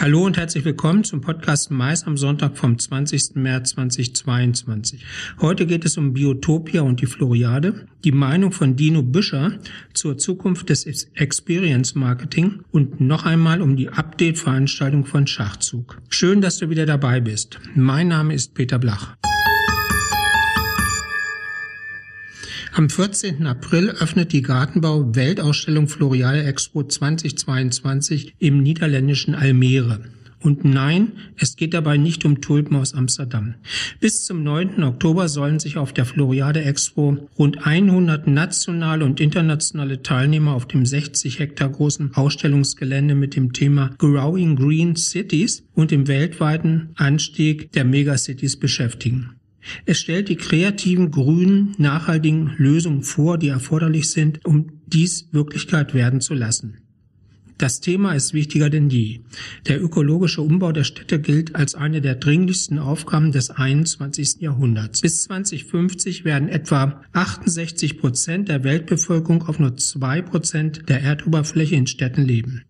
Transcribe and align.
Hallo 0.00 0.24
und 0.24 0.38
herzlich 0.38 0.64
willkommen 0.64 1.04
zum 1.04 1.20
Podcast 1.20 1.70
Mais 1.70 2.04
am 2.04 2.16
Sonntag 2.16 2.56
vom 2.56 2.78
20. 2.78 3.34
März 3.34 3.72
2022. 3.72 5.04
Heute 5.42 5.66
geht 5.66 5.84
es 5.84 5.98
um 5.98 6.14
Biotopia 6.14 6.80
und 6.80 7.02
die 7.02 7.06
Floriade, 7.06 7.86
die 8.02 8.10
Meinung 8.10 8.50
von 8.50 8.76
Dino 8.76 9.02
Büscher 9.02 9.58
zur 9.92 10.16
Zukunft 10.16 10.70
des 10.70 10.84
Experience 11.14 11.94
Marketing 11.94 12.64
und 12.72 13.02
noch 13.02 13.26
einmal 13.26 13.60
um 13.60 13.76
die 13.76 13.90
Update-Veranstaltung 13.90 15.04
von 15.04 15.26
Schachzug. 15.26 15.98
Schön, 16.08 16.40
dass 16.40 16.56
du 16.56 16.70
wieder 16.70 16.86
dabei 16.86 17.20
bist. 17.20 17.60
Mein 17.74 18.08
Name 18.08 18.32
ist 18.32 18.54
Peter 18.54 18.78
Blach. 18.78 19.16
Am 22.72 22.88
14. 22.88 23.48
April 23.48 23.90
öffnet 23.90 24.32
die 24.32 24.42
Gartenbau 24.42 25.16
Weltausstellung 25.16 25.88
Floriale 25.88 26.44
Expo 26.44 26.84
2022 26.84 28.36
im 28.38 28.62
niederländischen 28.62 29.34
Almere. 29.34 30.00
Und 30.38 30.64
nein, 30.64 31.12
es 31.36 31.56
geht 31.56 31.74
dabei 31.74 31.96
nicht 31.96 32.24
um 32.24 32.40
Tulpen 32.40 32.76
aus 32.76 32.94
Amsterdam. 32.94 33.56
Bis 33.98 34.24
zum 34.24 34.44
9. 34.44 34.84
Oktober 34.84 35.28
sollen 35.28 35.58
sich 35.58 35.78
auf 35.78 35.92
der 35.92 36.06
Floriade 36.06 36.62
Expo 36.62 37.28
rund 37.36 37.66
100 37.66 38.28
nationale 38.28 39.04
und 39.04 39.20
internationale 39.20 40.02
Teilnehmer 40.02 40.54
auf 40.54 40.66
dem 40.66 40.86
60 40.86 41.40
Hektar 41.40 41.70
großen 41.70 42.14
Ausstellungsgelände 42.14 43.16
mit 43.16 43.34
dem 43.34 43.52
Thema 43.52 43.90
Growing 43.98 44.54
Green 44.54 44.94
Cities 44.94 45.64
und 45.74 45.90
dem 45.90 46.06
weltweiten 46.06 46.90
Anstieg 46.94 47.72
der 47.72 47.84
Megacities 47.84 48.56
beschäftigen. 48.56 49.39
Es 49.84 49.98
stellt 49.98 50.28
die 50.28 50.36
kreativen, 50.36 51.10
grünen, 51.10 51.74
nachhaltigen 51.78 52.54
Lösungen 52.56 53.02
vor, 53.02 53.38
die 53.38 53.48
erforderlich 53.48 54.10
sind, 54.10 54.44
um 54.44 54.80
dies 54.86 55.28
Wirklichkeit 55.32 55.94
werden 55.94 56.20
zu 56.20 56.34
lassen. 56.34 56.78
Das 57.60 57.80
Thema 57.80 58.14
ist 58.14 58.32
wichtiger 58.32 58.70
denn 58.70 58.88
je. 58.88 59.20
Der 59.68 59.82
ökologische 59.82 60.40
Umbau 60.40 60.72
der 60.72 60.84
Städte 60.84 61.20
gilt 61.20 61.56
als 61.56 61.74
eine 61.74 62.00
der 62.00 62.14
dringlichsten 62.14 62.78
Aufgaben 62.78 63.32
des 63.32 63.50
21. 63.50 64.40
Jahrhunderts. 64.40 65.02
Bis 65.02 65.24
2050 65.24 66.24
werden 66.24 66.48
etwa 66.48 67.02
68 67.12 67.98
Prozent 67.98 68.48
der 68.48 68.64
Weltbevölkerung 68.64 69.42
auf 69.42 69.58
nur 69.58 69.76
zwei 69.76 70.22
Prozent 70.22 70.88
der 70.88 71.02
Erdoberfläche 71.02 71.74
in 71.74 71.86
Städten 71.86 72.22
leben. 72.22 72.62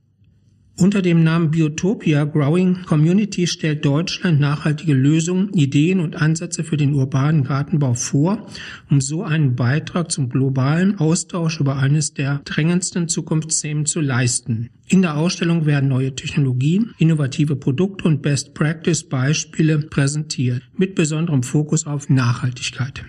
Unter 0.80 1.02
dem 1.02 1.22
Namen 1.22 1.50
Biotopia 1.50 2.24
Growing 2.24 2.84
Community 2.86 3.46
stellt 3.46 3.84
Deutschland 3.84 4.40
nachhaltige 4.40 4.94
Lösungen, 4.94 5.52
Ideen 5.52 6.00
und 6.00 6.16
Ansätze 6.16 6.64
für 6.64 6.78
den 6.78 6.94
urbanen 6.94 7.44
Gartenbau 7.44 7.92
vor, 7.92 8.46
um 8.88 9.02
so 9.02 9.22
einen 9.22 9.56
Beitrag 9.56 10.10
zum 10.10 10.30
globalen 10.30 10.98
Austausch 10.98 11.60
über 11.60 11.76
eines 11.76 12.14
der 12.14 12.40
drängendsten 12.46 13.08
Zukunftsthemen 13.08 13.84
zu 13.84 14.00
leisten. 14.00 14.70
In 14.88 15.02
der 15.02 15.18
Ausstellung 15.18 15.66
werden 15.66 15.90
neue 15.90 16.14
Technologien, 16.14 16.94
innovative 16.96 17.56
Produkte 17.56 18.08
und 18.08 18.22
Best 18.22 18.54
Practice 18.54 19.04
Beispiele 19.04 19.80
präsentiert, 19.80 20.62
mit 20.78 20.94
besonderem 20.94 21.42
Fokus 21.42 21.86
auf 21.86 22.08
Nachhaltigkeit. 22.08 23.04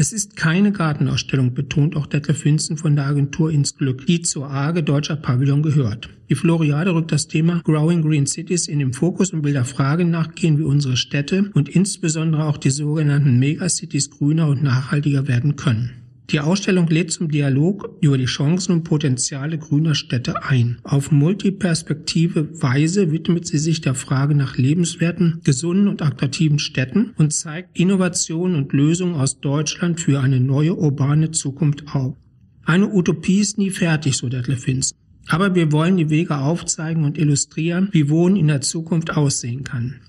Es 0.00 0.12
ist 0.12 0.36
keine 0.36 0.70
Gartenausstellung, 0.70 1.54
betont 1.54 1.96
auch 1.96 2.06
Detlef 2.06 2.44
Winzen 2.44 2.76
von 2.76 2.94
der 2.94 3.06
Agentur 3.06 3.50
ins 3.50 3.76
Glück, 3.76 4.06
die 4.06 4.22
zur 4.22 4.48
Arge 4.48 4.84
Deutscher 4.84 5.16
Pavillon 5.16 5.60
gehört. 5.60 6.08
Die 6.28 6.36
Floriade 6.36 6.94
rückt 6.94 7.10
das 7.10 7.26
Thema 7.26 7.62
Growing 7.64 8.02
Green 8.02 8.24
Cities 8.24 8.68
in 8.68 8.78
den 8.78 8.92
Fokus 8.92 9.32
und 9.32 9.42
will 9.42 9.54
der 9.54 9.64
Frage 9.64 10.04
nachgehen, 10.04 10.56
wie 10.56 10.62
unsere 10.62 10.96
Städte 10.96 11.50
und 11.52 11.68
insbesondere 11.68 12.44
auch 12.44 12.58
die 12.58 12.70
sogenannten 12.70 13.40
Megacities 13.40 14.12
grüner 14.12 14.46
und 14.46 14.62
nachhaltiger 14.62 15.26
werden 15.26 15.56
können. 15.56 15.90
Die 16.30 16.40
Ausstellung 16.40 16.88
lädt 16.88 17.10
zum 17.10 17.30
Dialog 17.30 17.96
über 18.02 18.18
die 18.18 18.26
Chancen 18.26 18.72
und 18.72 18.82
Potenziale 18.82 19.56
grüner 19.56 19.94
Städte 19.94 20.42
ein. 20.42 20.78
Auf 20.82 21.10
multiperspektive 21.10 22.60
Weise 22.60 23.10
widmet 23.10 23.46
sie 23.46 23.56
sich 23.56 23.80
der 23.80 23.94
Frage 23.94 24.34
nach 24.34 24.58
lebenswerten, 24.58 25.40
gesunden 25.42 25.88
und 25.88 26.02
attraktiven 26.02 26.58
Städten 26.58 27.14
und 27.16 27.32
zeigt 27.32 27.78
Innovationen 27.78 28.56
und 28.56 28.74
Lösungen 28.74 29.14
aus 29.14 29.40
Deutschland 29.40 30.00
für 30.00 30.20
eine 30.20 30.38
neue 30.38 30.74
urbane 30.74 31.30
Zukunft 31.30 31.94
auf. 31.94 32.14
Eine 32.62 32.92
Utopie 32.92 33.40
ist 33.40 33.56
nie 33.56 33.70
fertig, 33.70 34.18
so 34.18 34.28
Detlef 34.28 34.66
Hinz. 34.66 34.92
Aber 35.28 35.54
wir 35.54 35.72
wollen 35.72 35.96
die 35.96 36.10
Wege 36.10 36.36
aufzeigen 36.36 37.04
und 37.04 37.16
illustrieren, 37.16 37.88
wie 37.92 38.10
Wohnen 38.10 38.36
in 38.36 38.48
der 38.48 38.60
Zukunft 38.60 39.16
aussehen 39.16 39.64
kann. 39.64 40.00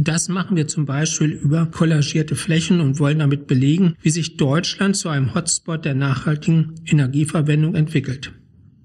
Das 0.00 0.28
machen 0.28 0.56
wir 0.56 0.66
zum 0.66 0.86
Beispiel 0.86 1.30
über 1.30 1.66
kollagierte 1.66 2.34
Flächen 2.34 2.80
und 2.80 2.98
wollen 2.98 3.20
damit 3.20 3.46
belegen, 3.46 3.94
wie 4.02 4.10
sich 4.10 4.36
Deutschland 4.36 4.96
zu 4.96 5.08
einem 5.08 5.34
Hotspot 5.34 5.84
der 5.84 5.94
nachhaltigen 5.94 6.74
Energieverwendung 6.84 7.76
entwickelt. 7.76 8.32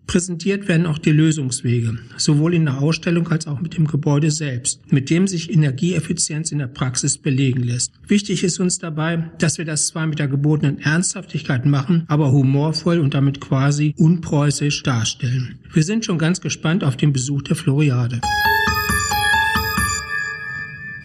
Präsentiert 0.06 0.68
werden 0.68 0.88
auch 0.88 0.98
die 0.98 1.12
Lösungswege, 1.12 2.00
sowohl 2.18 2.56
in 2.56 2.66
der 2.66 2.80
Ausstellung 2.80 3.28
als 3.28 3.46
auch 3.46 3.60
mit 3.60 3.78
dem 3.78 3.86
Gebäude 3.86 4.32
selbst, 4.32 4.92
mit 4.92 5.12
dem 5.12 5.28
sich 5.28 5.54
Energieeffizienz 5.54 6.52
in 6.52 6.58
der 6.58 6.68
Praxis 6.68 7.20
belegen 7.20 7.62
lässt. 7.62 7.92
Wichtig 8.08 8.44
ist 8.44 8.60
uns 8.60 8.80
dabei, 8.80 9.30
dass 9.38 9.60
wir 9.60 9.66
das 9.66 9.88
zwar 9.88 10.08
mit 10.08 10.18
der 10.18 10.28
gebotenen 10.28 10.80
Ernsthaftigkeit 10.80 11.68
machen, 11.68 12.06
aber 12.08 12.32
humorvoll 12.32 12.98
und 12.98 13.14
damit 13.14 13.40
quasi 13.40 13.94
unpreußisch 13.98 14.82
darstellen. 14.82 15.60
Wir 15.74 15.84
sind 15.84 16.06
schon 16.06 16.18
ganz 16.18 16.42
gespannt 16.42 16.84
auf 16.84 16.98
den 16.98 17.14
Besuch 17.14 17.44
der 17.44 17.56
Floriade. 17.56 18.20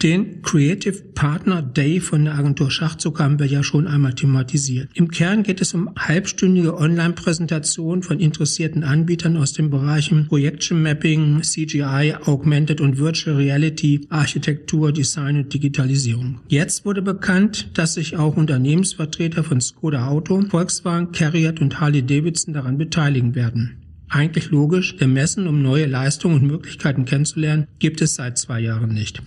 Den 0.05 0.43
Creative 0.43 1.01
Partner 1.15 1.63
Day 1.63 1.99
von 1.99 2.25
der 2.25 2.35
Agentur 2.35 2.69
Schachzug 2.69 3.19
haben 3.19 3.39
wir 3.39 3.47
ja 3.47 3.63
schon 3.63 3.87
einmal 3.87 4.13
thematisiert. 4.13 4.87
Im 4.93 5.09
Kern 5.09 5.41
geht 5.41 5.61
es 5.61 5.73
um 5.73 5.89
halbstündige 5.97 6.77
Online-Präsentationen 6.77 8.03
von 8.03 8.19
interessierten 8.19 8.83
Anbietern 8.83 9.35
aus 9.35 9.53
den 9.53 9.71
Bereichen 9.71 10.27
Projection 10.27 10.83
Mapping, 10.83 11.41
CGI, 11.41 12.17
Augmented 12.23 12.81
und 12.81 12.99
Virtual 12.99 13.35
Reality, 13.35 14.05
Architektur, 14.09 14.91
Design 14.91 15.37
und 15.37 15.51
Digitalisierung. 15.51 16.39
Jetzt 16.49 16.85
wurde 16.85 17.01
bekannt, 17.01 17.71
dass 17.73 17.95
sich 17.95 18.15
auch 18.15 18.37
Unternehmensvertreter 18.37 19.43
von 19.43 19.59
Skoda 19.59 20.05
Auto, 20.05 20.39
Volkswagen, 20.51 21.13
Carriot 21.13 21.61
und 21.61 21.79
Harley 21.79 22.05
Davidson 22.05 22.53
daran 22.53 22.77
beteiligen 22.77 23.33
werden. 23.33 23.77
Eigentlich 24.07 24.51
logisch, 24.51 24.97
denn 24.97 25.13
Messen, 25.13 25.47
um 25.47 25.63
neue 25.63 25.87
Leistungen 25.87 26.35
und 26.35 26.45
Möglichkeiten 26.45 27.05
kennenzulernen, 27.05 27.65
gibt 27.79 28.01
es 28.01 28.13
seit 28.13 28.37
zwei 28.37 28.59
Jahren 28.59 28.93
nicht. 28.93 29.23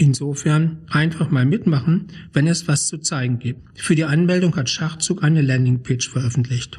Insofern 0.00 0.78
einfach 0.88 1.28
mal 1.28 1.44
mitmachen, 1.44 2.06
wenn 2.32 2.46
es 2.46 2.68
was 2.68 2.86
zu 2.86 2.98
zeigen 2.98 3.40
gibt. 3.40 3.80
Für 3.80 3.96
die 3.96 4.04
Anmeldung 4.04 4.54
hat 4.54 4.70
Schachzug 4.70 5.24
eine 5.24 5.42
Landingpage 5.42 6.08
veröffentlicht. 6.08 6.78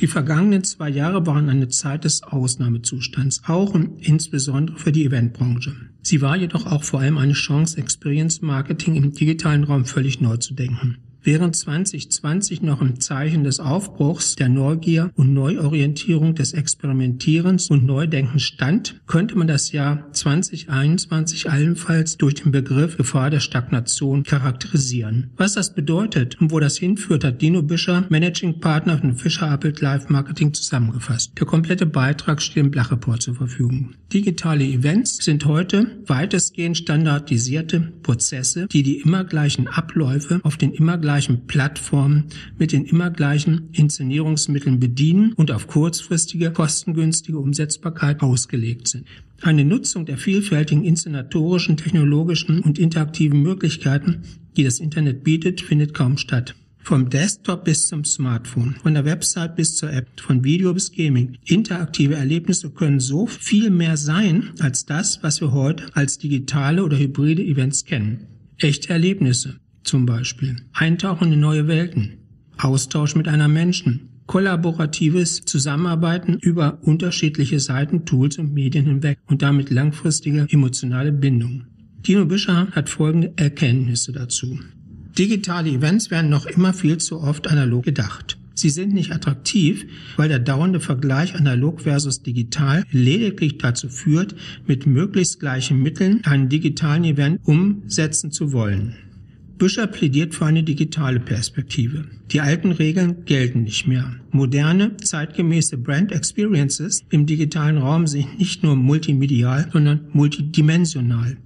Die 0.00 0.06
vergangenen 0.06 0.62
zwei 0.62 0.90
Jahre 0.90 1.26
waren 1.26 1.48
eine 1.48 1.66
Zeit 1.66 2.04
des 2.04 2.22
Ausnahmezustands, 2.22 3.42
auch 3.48 3.74
und 3.74 3.98
insbesondere 3.98 4.78
für 4.78 4.92
die 4.92 5.06
Eventbranche. 5.06 5.74
Sie 6.02 6.20
war 6.20 6.36
jedoch 6.36 6.66
auch 6.66 6.84
vor 6.84 7.00
allem 7.00 7.18
eine 7.18 7.32
Chance, 7.32 7.76
Experience 7.76 8.40
Marketing 8.40 8.94
im 8.94 9.12
digitalen 9.12 9.64
Raum 9.64 9.86
völlig 9.86 10.20
neu 10.20 10.36
zu 10.36 10.54
denken. 10.54 10.98
Während 11.22 11.56
2020 11.56 12.62
noch 12.62 12.80
im 12.80 13.00
Zeichen 13.00 13.42
des 13.42 13.58
Aufbruchs, 13.58 14.36
der 14.36 14.48
Neugier 14.48 15.10
und 15.16 15.34
Neuorientierung 15.34 16.36
des 16.36 16.52
Experimentierens 16.52 17.70
und 17.70 17.84
Neudenkens 17.84 18.44
stand, 18.44 19.00
könnte 19.06 19.36
man 19.36 19.48
das 19.48 19.72
Jahr 19.72 20.10
2021 20.12 21.50
allenfalls 21.50 22.18
durch 22.18 22.34
den 22.34 22.52
Begriff 22.52 22.96
Gefahr 22.96 23.30
der 23.30 23.40
Stagnation 23.40 24.22
charakterisieren. 24.22 25.30
Was 25.36 25.54
das 25.54 25.74
bedeutet 25.74 26.40
und 26.40 26.52
wo 26.52 26.60
das 26.60 26.78
hinführt, 26.78 27.24
hat 27.24 27.42
Dino 27.42 27.62
Bischer, 27.62 28.06
Managing 28.08 28.60
Partner 28.60 28.98
von 28.98 29.16
Fischer 29.16 29.50
Appelt 29.50 29.80
Live 29.80 30.08
Marketing 30.08 30.54
zusammengefasst. 30.54 31.32
Der 31.38 31.46
komplette 31.46 31.86
Beitrag 31.86 32.40
steht 32.40 32.64
im 32.64 32.70
Blach-Report 32.70 33.20
zur 33.20 33.34
Verfügung. 33.34 33.94
Digitale 34.12 34.64
Events 34.64 35.16
sind 35.16 35.44
heute 35.44 35.98
weitestgehend 36.06 36.78
standardisierte 36.78 37.80
Prozesse, 38.02 38.68
die 38.68 38.82
die 38.82 39.00
immer 39.00 39.24
gleichen 39.24 39.66
Abläufe 39.66 40.40
auf 40.44 40.56
den 40.56 40.72
immer 40.72 40.96
gleichen 40.96 41.07
gleichen 41.08 41.46
Plattformen 41.46 42.24
mit 42.58 42.70
den 42.70 42.84
immer 42.84 43.10
gleichen 43.10 43.70
Inszenierungsmitteln 43.72 44.78
bedienen 44.78 45.32
und 45.32 45.50
auf 45.50 45.66
kurzfristige, 45.66 46.50
kostengünstige 46.50 47.38
Umsetzbarkeit 47.38 48.20
ausgelegt 48.20 48.88
sind. 48.88 49.06
Eine 49.40 49.64
Nutzung 49.64 50.04
der 50.04 50.18
vielfältigen 50.18 50.84
inszenatorischen, 50.84 51.78
technologischen 51.78 52.60
und 52.60 52.78
interaktiven 52.78 53.40
Möglichkeiten, 53.40 54.20
die 54.58 54.64
das 54.64 54.80
Internet 54.80 55.24
bietet, 55.24 55.62
findet 55.62 55.94
kaum 55.94 56.18
statt. 56.18 56.54
Vom 56.76 57.08
Desktop 57.08 57.64
bis 57.64 57.88
zum 57.88 58.04
Smartphone, 58.04 58.76
von 58.82 58.92
der 58.92 59.06
Website 59.06 59.56
bis 59.56 59.76
zur 59.76 59.90
App, 59.90 60.08
von 60.20 60.44
Video 60.44 60.74
bis 60.74 60.92
Gaming. 60.92 61.38
Interaktive 61.46 62.16
Erlebnisse 62.16 62.68
können 62.68 63.00
so 63.00 63.26
viel 63.26 63.70
mehr 63.70 63.96
sein 63.96 64.50
als 64.58 64.84
das, 64.84 65.22
was 65.22 65.40
wir 65.40 65.52
heute 65.52 65.86
als 65.94 66.18
digitale 66.18 66.84
oder 66.84 66.98
hybride 66.98 67.42
Events 67.42 67.86
kennen. 67.86 68.26
Echte 68.58 68.90
Erlebnisse, 68.90 69.58
zum 69.82 70.06
Beispiel. 70.06 70.56
Eintauchen 70.72 71.32
in 71.32 71.40
neue 71.40 71.68
Welten. 71.68 72.18
Austausch 72.58 73.14
mit 73.14 73.28
einer 73.28 73.48
Menschen. 73.48 74.08
Kollaboratives 74.26 75.42
Zusammenarbeiten 75.46 76.38
über 76.38 76.78
unterschiedliche 76.82 77.60
Seiten, 77.60 78.04
Tools 78.04 78.38
und 78.38 78.52
Medien 78.52 78.84
hinweg 78.84 79.18
und 79.26 79.40
damit 79.40 79.70
langfristige 79.70 80.46
emotionale 80.50 81.12
Bindung. 81.12 81.64
Dino 82.06 82.26
Bischer 82.26 82.68
hat 82.72 82.90
folgende 82.90 83.32
Erkenntnisse 83.36 84.12
dazu. 84.12 84.58
Digitale 85.18 85.70
Events 85.70 86.10
werden 86.10 86.30
noch 86.30 86.46
immer 86.46 86.72
viel 86.72 86.98
zu 86.98 87.20
oft 87.20 87.48
analog 87.48 87.84
gedacht. 87.84 88.38
Sie 88.54 88.70
sind 88.70 88.92
nicht 88.92 89.12
attraktiv, 89.12 89.86
weil 90.16 90.28
der 90.28 90.40
dauernde 90.40 90.80
Vergleich 90.80 91.34
analog 91.34 91.80
versus 91.80 92.22
digital 92.22 92.84
lediglich 92.90 93.58
dazu 93.58 93.88
führt, 93.88 94.34
mit 94.66 94.84
möglichst 94.84 95.38
gleichen 95.38 95.80
Mitteln 95.80 96.24
einen 96.24 96.48
digitalen 96.48 97.04
Event 97.04 97.40
umsetzen 97.44 98.32
zu 98.32 98.52
wollen. 98.52 98.96
Büscher 99.58 99.88
plädiert 99.88 100.34
für 100.34 100.46
eine 100.46 100.62
digitale 100.62 101.18
Perspektive. 101.18 102.04
Die 102.30 102.40
alten 102.40 102.70
Regeln 102.70 103.24
gelten 103.24 103.64
nicht 103.64 103.88
mehr. 103.88 104.14
Moderne, 104.30 104.96
zeitgemäße 104.98 105.78
Brand 105.78 106.12
Experiences 106.12 107.02
im 107.10 107.26
digitalen 107.26 107.78
Raum 107.78 108.06
sind 108.06 108.38
nicht 108.38 108.62
nur 108.62 108.76
multimedial, 108.76 109.68
sondern 109.72 110.06
multidimensional. 110.12 111.36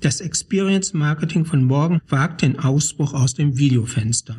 Das 0.00 0.20
Experience 0.20 0.94
Marketing 0.94 1.44
von 1.44 1.62
morgen 1.62 2.00
wagt 2.08 2.42
den 2.42 2.58
Ausbruch 2.58 3.12
aus 3.12 3.34
dem 3.34 3.58
Videofenster. 3.58 4.36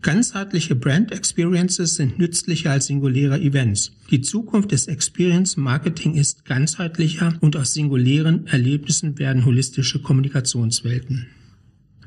Ganzheitliche 0.00 0.74
Brand 0.74 1.12
Experiences 1.12 1.94
sind 1.94 2.18
nützlicher 2.18 2.72
als 2.72 2.86
singuläre 2.86 3.40
Events. 3.40 3.92
Die 4.10 4.20
Zukunft 4.20 4.72
des 4.72 4.88
Experience 4.88 5.56
Marketing 5.56 6.14
ist 6.14 6.44
ganzheitlicher 6.44 7.34
und 7.40 7.54
aus 7.54 7.74
singulären 7.74 8.48
Erlebnissen 8.48 9.20
werden 9.20 9.44
holistische 9.44 10.02
Kommunikationswelten. 10.02 11.28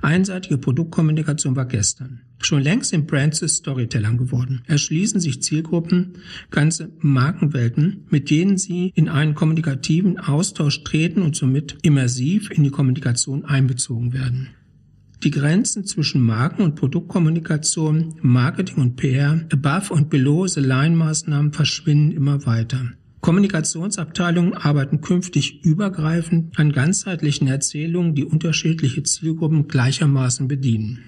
Einseitige 0.05 0.59
Produktkommunikation 0.59 1.55
war 1.55 1.65
gestern. 1.65 2.21
Schon 2.37 2.61
längst 2.61 2.91
sind 2.91 3.07
Brands 3.07 3.39
zu 3.39 3.47
Storytellern 3.47 4.17
geworden. 4.17 4.61
Erschließen 4.67 5.19
sich 5.19 5.41
Zielgruppen, 5.41 6.19
ganze 6.51 6.91
Markenwelten, 6.99 8.05
mit 8.11 8.29
denen 8.29 8.59
sie 8.59 8.91
in 8.93 9.09
einen 9.09 9.33
kommunikativen 9.33 10.19
Austausch 10.19 10.83
treten 10.83 11.23
und 11.23 11.35
somit 11.35 11.79
immersiv 11.81 12.51
in 12.51 12.63
die 12.63 12.69
Kommunikation 12.69 13.45
einbezogen 13.45 14.13
werden. 14.13 14.49
Die 15.23 15.31
Grenzen 15.31 15.85
zwischen 15.85 16.21
Marken- 16.21 16.61
und 16.61 16.75
Produktkommunikation, 16.75 18.13
Marketing 18.21 18.83
und 18.83 18.97
PR, 18.97 19.43
Above- 19.51 19.91
und 19.91 20.11
Below-the-Line-Maßnahmen 20.11 21.51
verschwinden 21.51 22.11
immer 22.11 22.45
weiter. 22.45 22.91
Kommunikationsabteilungen 23.25 24.53
arbeiten 24.53 25.01
künftig 25.01 25.65
übergreifend 25.65 26.59
an 26.59 26.71
ganzheitlichen 26.71 27.47
Erzählungen, 27.47 28.13
die 28.13 28.23
unterschiedliche 28.23 29.01
Zielgruppen 29.01 29.67
gleichermaßen 29.67 30.47
bedienen. 30.47 30.99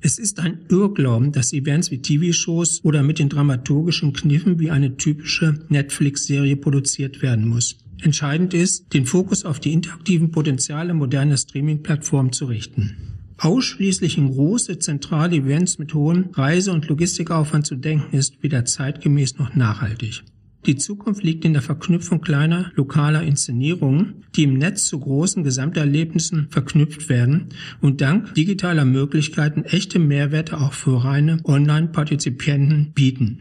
Es 0.00 0.20
ist 0.20 0.38
ein 0.38 0.60
Irrglauben, 0.68 1.32
dass 1.32 1.52
Events 1.52 1.90
wie 1.90 2.00
TV-Shows 2.00 2.84
oder 2.84 3.02
mit 3.02 3.18
den 3.18 3.28
dramaturgischen 3.28 4.12
Kniffen 4.12 4.60
wie 4.60 4.70
eine 4.70 4.96
typische 4.96 5.66
Netflix-Serie 5.68 6.54
produziert 6.54 7.22
werden 7.22 7.48
muss. 7.48 7.76
Entscheidend 8.00 8.54
ist, 8.54 8.94
den 8.94 9.06
Fokus 9.06 9.44
auf 9.44 9.58
die 9.58 9.72
interaktiven 9.72 10.30
Potenziale 10.30 10.94
moderner 10.94 11.36
Streaming-Plattformen 11.36 12.30
zu 12.30 12.44
richten. 12.44 13.16
Ausschließlich 13.38 14.16
in 14.16 14.30
große 14.30 14.78
zentrale 14.78 15.38
Events 15.38 15.80
mit 15.80 15.92
hohem 15.92 16.26
Reise- 16.34 16.70
und 16.70 16.86
Logistikaufwand 16.86 17.66
zu 17.66 17.74
denken, 17.74 18.16
ist 18.16 18.44
weder 18.44 18.64
zeitgemäß 18.64 19.38
noch 19.38 19.56
nachhaltig. 19.56 20.22
Die 20.64 20.76
Zukunft 20.76 21.24
liegt 21.24 21.44
in 21.44 21.54
der 21.54 21.62
Verknüpfung 21.62 22.20
kleiner 22.20 22.70
lokaler 22.76 23.24
Inszenierungen, 23.24 24.22
die 24.36 24.44
im 24.44 24.58
Netz 24.58 24.86
zu 24.86 25.00
großen 25.00 25.42
Gesamterlebnissen 25.42 26.46
verknüpft 26.50 27.08
werden 27.08 27.48
und 27.80 28.00
dank 28.00 28.34
digitaler 28.34 28.84
Möglichkeiten 28.84 29.64
echte 29.64 29.98
Mehrwerte 29.98 30.60
auch 30.60 30.72
für 30.72 31.02
reine 31.02 31.40
Online-Partizipienten 31.42 32.92
bieten. 32.94 33.40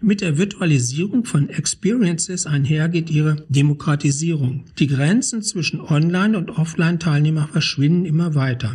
Mit 0.00 0.20
der 0.20 0.38
Virtualisierung 0.38 1.24
von 1.24 1.48
Experiences 1.48 2.46
einhergeht 2.46 3.10
ihre 3.10 3.44
Demokratisierung. 3.48 4.64
Die 4.78 4.86
Grenzen 4.86 5.42
zwischen 5.42 5.80
Online- 5.80 6.38
und 6.38 6.50
Offline-Teilnehmer 6.50 7.48
verschwinden 7.48 8.04
immer 8.04 8.36
weiter. 8.36 8.72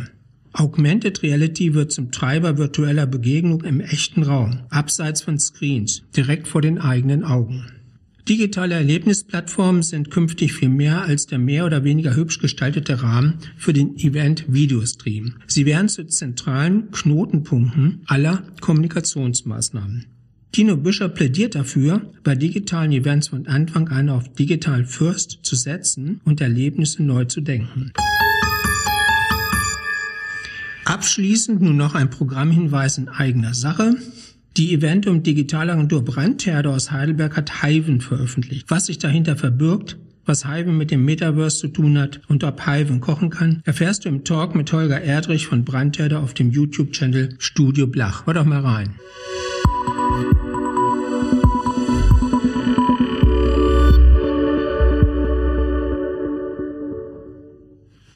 Augmented 0.52 1.22
Reality 1.22 1.72
wird 1.72 1.92
zum 1.92 2.10
Treiber 2.10 2.58
virtueller 2.58 3.06
Begegnung 3.06 3.62
im 3.62 3.80
echten 3.80 4.24
Raum, 4.24 4.60
abseits 4.70 5.22
von 5.22 5.38
Screens, 5.38 6.02
direkt 6.16 6.48
vor 6.48 6.62
den 6.62 6.78
eigenen 6.78 7.24
Augen. 7.24 7.66
Digitale 8.28 8.74
Erlebnisplattformen 8.74 9.82
sind 9.82 10.10
künftig 10.10 10.52
viel 10.52 10.68
mehr 10.68 11.00
als 11.00 11.26
der 11.26 11.38
mehr 11.38 11.64
oder 11.64 11.82
weniger 11.82 12.14
hübsch 12.14 12.40
gestaltete 12.40 13.02
Rahmen 13.02 13.38
für 13.56 13.72
den 13.72 13.96
Event-Videostream. 13.96 15.36
Sie 15.46 15.64
werden 15.64 15.88
zu 15.88 16.04
zentralen 16.04 16.90
Knotenpunkten 16.90 18.02
aller 18.04 18.42
Kommunikationsmaßnahmen. 18.60 20.04
Tino 20.52 20.76
Büscher 20.76 21.08
plädiert 21.08 21.54
dafür, 21.54 22.12
bei 22.22 22.34
digitalen 22.34 22.92
Events 22.92 23.28
von 23.28 23.46
Anfang 23.46 23.88
an 23.88 24.10
auf 24.10 24.30
Digital 24.34 24.84
First 24.84 25.38
zu 25.42 25.56
setzen 25.56 26.20
und 26.24 26.42
Erlebnisse 26.42 27.02
neu 27.02 27.24
zu 27.24 27.40
denken. 27.40 27.92
Abschließend 30.84 31.62
nun 31.62 31.76
noch 31.76 31.94
ein 31.94 32.10
Programmhinweis 32.10 32.98
in 32.98 33.08
eigener 33.08 33.54
Sache. 33.54 33.96
Die 34.58 34.74
Eventum 34.74 35.22
Digitalagentur 35.22 36.04
Brandherde 36.04 36.70
aus 36.70 36.90
Heidelberg 36.90 37.36
hat 37.36 37.62
Hiven 37.62 38.00
veröffentlicht. 38.00 38.68
Was 38.68 38.86
sich 38.86 38.98
dahinter 38.98 39.36
verbirgt, 39.36 39.98
was 40.26 40.52
Hiven 40.52 40.76
mit 40.76 40.90
dem 40.90 41.04
Metaverse 41.04 41.60
zu 41.60 41.68
tun 41.68 41.96
hat 41.96 42.22
und 42.26 42.42
ob 42.42 42.66
Hiven 42.66 43.00
kochen 43.00 43.30
kann, 43.30 43.62
erfährst 43.64 44.04
du 44.04 44.08
im 44.08 44.24
Talk 44.24 44.56
mit 44.56 44.72
Holger 44.72 45.00
Erdrich 45.00 45.46
von 45.46 45.64
Brandherde 45.64 46.18
auf 46.18 46.34
dem 46.34 46.50
YouTube-Channel 46.50 47.36
Studio 47.38 47.86
Blach. 47.86 48.26
Hör 48.26 48.34
doch 48.34 48.44
mal 48.44 48.62
rein. 48.62 48.96